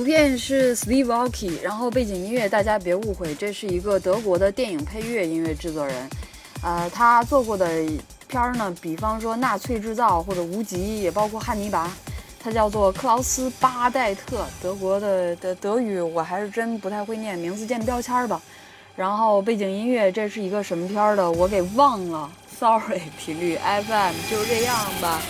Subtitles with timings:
[0.00, 5.94] 图片是 Steve Aoki，然后背景音乐，大家别误会，这是一个德国的电影配乐音乐制作人，
[6.62, 7.66] 呃，他做过的
[8.26, 11.86] 片儿呢，比方说《纳粹制造》或者《无极》，也包括《汉尼拔》，
[12.42, 18.40] 他叫做克劳斯·巴代特，德国的的德语我还是真不太会念，名字见标签吧。
[18.96, 25.20] 然后背景音乐，这是一个什么片儿的，我给忘了， sorry，频率 FM，就这样吧。